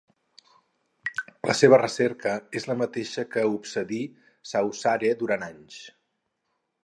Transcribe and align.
La 1.49 1.55
seva 1.59 1.79
recerca 1.81 2.33
és 2.61 2.65
la 2.71 2.77
mateixa 2.79 3.27
que 3.35 3.45
obsedí 3.57 4.01
Saussure 4.53 5.15
durant 5.23 5.49
anys. 5.51 5.77